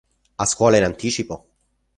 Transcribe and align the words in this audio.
A 0.37 0.45
scuola 0.45 0.77
in 0.77 0.83
anticipo? 0.83 1.45